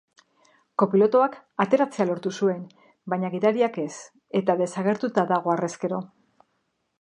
[0.83, 2.63] Kopilotuak ateratzea lortu zuen,
[3.15, 3.91] baina gidariak ez,
[4.41, 6.03] eta desagertuta dago harrezkero.